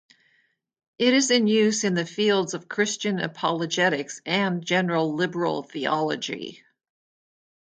It 0.97 1.13
is 1.13 1.29
in 1.29 1.45
use 1.45 1.83
in 1.83 1.93
the 1.93 2.07
fields 2.07 2.55
of 2.55 2.67
Christian 2.67 3.19
apologetics 3.19 4.19
and 4.25 4.65
general 4.65 5.13
liberal 5.13 5.61
theology. 5.61 6.63